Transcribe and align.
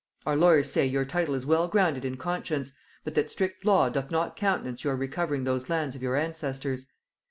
Our 0.25 0.35
lawyers 0.35 0.71
say, 0.71 0.87
your 0.87 1.05
title 1.05 1.35
is 1.35 1.45
well 1.45 1.67
grounded 1.67 2.05
in 2.05 2.17
conscience, 2.17 2.71
but 3.03 3.13
that 3.13 3.29
strict 3.29 3.63
law 3.63 3.87
doth 3.89 4.09
not 4.09 4.35
countenance 4.35 4.83
your 4.83 4.95
recovering 4.95 5.43
those 5.43 5.69
lands 5.69 5.95
of 5.95 6.01
your 6.01 6.15
ancestors.... 6.15 6.87